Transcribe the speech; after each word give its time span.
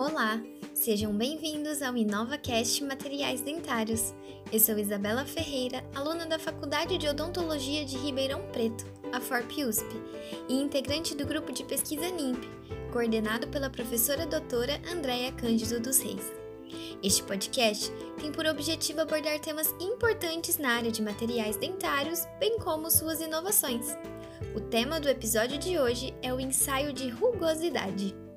Olá, 0.00 0.42
sejam 0.72 1.12
bem-vindos 1.12 1.82
ao 1.82 1.94
InovaCast 1.94 2.82
Materiais 2.84 3.42
Dentários. 3.42 4.14
Eu 4.50 4.58
sou 4.58 4.78
Isabela 4.78 5.26
Ferreira, 5.26 5.84
aluna 5.94 6.24
da 6.24 6.38
Faculdade 6.38 6.96
de 6.96 7.06
Odontologia 7.06 7.84
de 7.84 7.98
Ribeirão 7.98 8.40
Preto, 8.50 8.86
a 9.12 9.20
FORP 9.20 9.62
USP, 9.62 9.84
e 10.48 10.54
integrante 10.54 11.14
do 11.14 11.26
grupo 11.26 11.52
de 11.52 11.64
pesquisa 11.64 12.08
NIMP, 12.08 12.42
coordenado 12.90 13.46
pela 13.48 13.68
professora 13.68 14.24
doutora 14.24 14.80
Andréia 14.90 15.32
Cândido 15.32 15.78
dos 15.78 15.98
Reis. 15.98 16.32
Este 17.02 17.22
podcast 17.22 17.92
tem 18.18 18.32
por 18.32 18.46
objetivo 18.46 19.02
abordar 19.02 19.38
temas 19.38 19.68
importantes 19.78 20.56
na 20.56 20.76
área 20.76 20.90
de 20.90 21.02
materiais 21.02 21.58
dentários, 21.58 22.26
bem 22.38 22.58
como 22.58 22.90
suas 22.90 23.20
inovações. 23.20 23.94
O 24.56 24.60
tema 24.62 24.98
do 24.98 25.10
episódio 25.10 25.58
de 25.58 25.78
hoje 25.78 26.14
é 26.22 26.32
o 26.32 26.40
ensaio 26.40 26.90
de 26.90 27.10
rugosidade. 27.10 28.29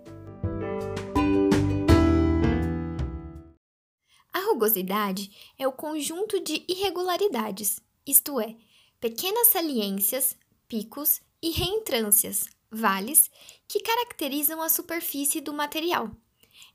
Rugosidade 4.54 5.32
é 5.58 5.68
o 5.68 5.72
conjunto 5.72 6.40
de 6.40 6.64
irregularidades, 6.68 7.80
isto 8.06 8.40
é, 8.40 8.56
pequenas 9.00 9.48
saliências, 9.48 10.38
picos 10.68 11.22
e 11.42 11.50
reentrâncias, 11.50 12.46
vales, 12.72 13.32
que 13.68 13.80
caracterizam 13.80 14.62
a 14.62 14.70
superfície 14.70 15.42
do 15.42 15.54
material. 15.54 16.12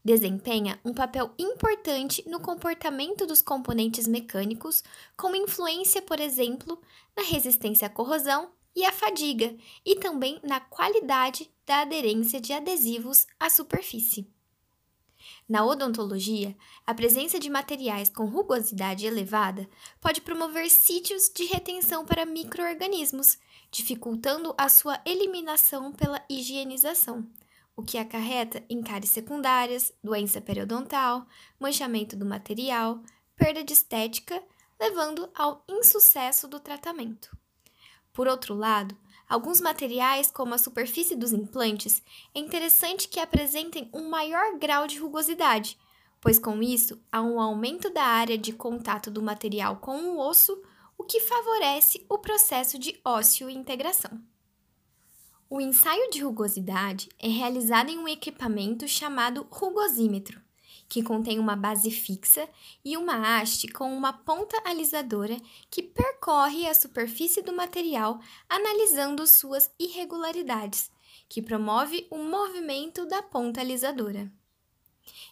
Desempenha 0.05 0.81
um 0.85 0.93
papel 0.93 1.31
importante 1.39 2.29
no 2.29 2.41
comportamento 2.41 3.27
dos 3.27 3.41
componentes 3.41 4.09
mecânicos, 4.09 4.83
com 5.17 5.35
influência, 5.35 6.03
por 6.03 6.19
exemplo, 6.19 6.81
na 7.17 7.23
resistência 7.23 7.87
à 7.87 7.91
corrosão 7.91 8.51
e 8.75 8.85
à 8.85 8.93
fadiga, 8.93 9.57
e 9.85 9.97
também 9.97 10.41
na 10.43 10.61
qualidade 10.61 11.49
da 11.65 11.83
aderência 11.83 12.41
de 12.41 12.53
adesivos 12.53 13.27
à 13.39 13.49
superfície. 13.49 14.29
Na 15.49 15.65
odontologia, 15.65 16.57
a 16.87 16.95
presença 16.95 17.39
de 17.39 17.51
materiais 17.51 18.09
com 18.09 18.27
rugosidade 18.27 19.07
elevada 19.07 19.69
pode 20.01 20.21
promover 20.21 20.71
sítios 20.71 21.31
de 21.35 21.45
retenção 21.45 22.05
para 22.05 22.27
microorganismos, 22.27 23.39
dificultando 23.71 24.55
a 24.57 24.69
sua 24.69 25.01
eliminação 25.05 25.93
pela 25.93 26.25
higienização, 26.29 27.27
o 27.77 27.83
que 27.83 27.99
acarreta 27.99 28.65
em 28.69 28.83
cáries 28.83 29.11
secundárias, 29.11 29.93
doença 30.03 30.41
periodontal, 30.41 31.27
manchamento 31.59 32.17
do 32.17 32.27
material, 32.27 33.03
perda 33.37 33.63
de 33.63 33.73
estética, 33.73 34.43
levando 34.81 35.31
ao 35.35 35.65
insucesso 35.69 36.49
do 36.49 36.61
tratamento. 36.61 37.37
Por 38.13 38.27
outro 38.27 38.55
lado, 38.55 38.97
Alguns 39.29 39.61
materiais, 39.61 40.31
como 40.31 40.55
a 40.55 40.59
superfície 40.59 41.15
dos 41.15 41.35
implantes, 41.35 42.03
é 42.35 42.41
interessante 42.41 43.09
que 43.09 43.21
apresentem 43.21 43.91
um 43.93 44.09
maior 44.09 44.59
grau 44.59 44.87
de 44.87 44.99
rugosidade, 44.99 45.79
pois 46.21 46.39
com 46.39 46.63
isso 46.63 46.99
há 47.13 47.21
um 47.21 47.39
aumento 47.39 47.91
da 47.91 48.03
área 48.03 48.39
de 48.39 48.53
contato 48.53 49.11
do 49.11 49.21
material 49.21 49.77
com 49.77 49.99
o 49.99 50.19
osso, 50.19 50.63
o 50.97 51.05
que 51.05 51.21
favorece 51.21 52.05
o 52.09 52.17
processo 52.17 52.79
de 52.79 52.99
ósseo-integração. 53.05 54.19
O 55.51 55.61
ensaio 55.61 56.11
de 56.11 56.23
rugosidade 56.23 57.09
é 57.19 57.29
realizado 57.29 57.91
em 57.91 57.99
um 57.99 58.09
equipamento 58.09 58.89
chamado 58.89 59.47
rugosímetro 59.51 60.48
que 60.89 61.03
contém 61.03 61.39
uma 61.39 61.55
base 61.55 61.91
fixa 61.91 62.49
e 62.85 62.97
uma 62.97 63.39
haste 63.39 63.69
com 63.69 63.95
uma 63.95 64.13
ponta 64.13 64.57
alisadora 64.65 65.37
que 65.71 65.83
percorre 65.83 66.67
a 66.67 66.75
superfície 66.75 67.43
do 67.43 67.53
material 67.53 68.21
analisando 68.49 69.27
suas 69.27 69.71
irregularidades, 69.79 70.91
que 71.29 71.43
promove 71.43 72.07
o 72.11 72.19
movimento 72.19 73.07
da 73.07 73.23
ponta 73.23 73.61
alisadora. 73.61 74.33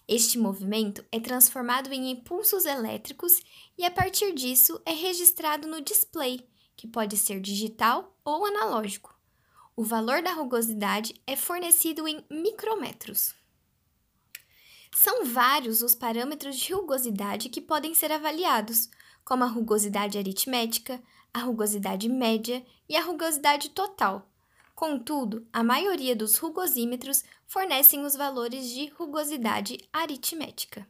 Este 0.07 0.39
movimento 0.39 1.05
é 1.11 1.19
transformado 1.19 1.93
em 1.93 2.11
impulsos 2.11 2.65
elétricos 2.65 3.41
e, 3.77 3.85
a 3.85 3.91
partir 3.91 4.33
disso, 4.33 4.81
é 4.85 4.93
registrado 4.93 5.67
no 5.67 5.81
display, 5.81 6.47
que 6.77 6.87
pode 6.87 7.17
ser 7.17 7.41
digital 7.41 8.15
ou 8.25 8.45
analógico. 8.45 9.19
O 9.75 9.83
valor 9.83 10.23
da 10.23 10.33
rugosidade 10.33 11.15
é 11.27 11.35
fornecido 11.35 12.07
em 12.07 12.25
micrômetros. 12.31 13.35
São 14.97 15.27
vários 15.27 15.83
os 15.83 15.95
parâmetros 15.95 16.57
de 16.57 16.73
rugosidade 16.73 17.51
que 17.51 17.61
podem 17.61 17.95
ser 17.95 18.11
avaliados, 18.11 18.89
como 19.27 19.45
a 19.45 19.47
rugosidade 19.47 20.17
aritmética, 20.17 21.03
a 21.35 21.41
rugosidade 21.41 22.09
média 22.09 22.65
e 22.89 22.97
a 22.97 23.03
rugosidade 23.03 23.69
total. 23.69 24.27
Contudo, 24.75 25.47
a 25.53 25.63
maioria 25.63 26.17
dos 26.17 26.39
rugosímetros 26.39 27.23
fornecem 27.47 28.07
os 28.07 28.17
valores 28.17 28.71
de 28.71 28.87
rugosidade 28.89 29.87
aritmética. 29.93 30.89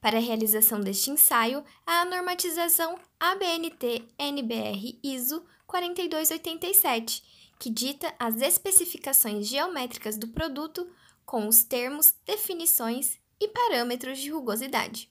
Para 0.00 0.18
a 0.18 0.22
realização 0.22 0.80
deste 0.80 1.10
ensaio, 1.10 1.64
há 1.84 2.02
a 2.02 2.04
normatização 2.04 2.96
ABNT-NBR 3.18 5.00
ISO 5.02 5.44
4287, 5.66 7.50
que 7.58 7.68
dita 7.68 8.14
as 8.16 8.40
especificações 8.40 9.48
geométricas 9.48 10.16
do 10.16 10.28
produto 10.28 10.88
com 11.26 11.48
os 11.48 11.64
termos, 11.64 12.14
definições 12.24 13.18
e 13.40 13.48
parâmetros 13.48 14.18
de 14.18 14.30
rugosidade. 14.30 15.10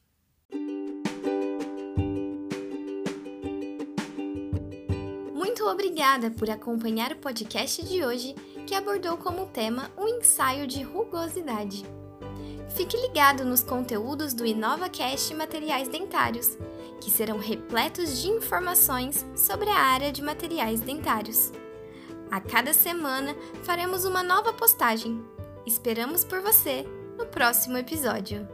Muito 5.33 5.65
obrigada 5.65 6.31
por 6.31 6.49
acompanhar 6.49 7.11
o 7.11 7.17
podcast 7.17 7.83
de 7.83 8.03
hoje, 8.03 8.33
que 8.65 8.73
abordou 8.73 9.17
como 9.17 9.45
tema 9.47 9.91
o 9.97 10.07
ensaio 10.07 10.65
de 10.65 10.81
rugosidade. 10.81 11.83
Fique 12.75 12.97
ligado 12.97 13.43
nos 13.45 13.61
conteúdos 13.61 14.33
do 14.33 14.45
InovaCast 14.45 15.33
Materiais 15.35 15.87
Dentários, 15.87 16.57
que 17.01 17.11
serão 17.11 17.37
repletos 17.37 18.21
de 18.21 18.29
informações 18.29 19.25
sobre 19.35 19.69
a 19.69 19.77
área 19.77 20.11
de 20.11 20.21
materiais 20.21 20.79
dentários. 20.79 21.51
A 22.31 22.41
cada 22.41 22.73
semana 22.73 23.35
faremos 23.63 24.05
uma 24.05 24.23
nova 24.23 24.51
postagem 24.51 25.34
Esperamos 25.65 26.23
por 26.23 26.41
você 26.41 26.85
no 27.17 27.25
próximo 27.25 27.75
episódio. 27.77 28.47